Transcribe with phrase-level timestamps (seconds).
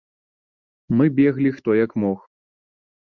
[1.01, 2.19] Мы беглі хто як мог.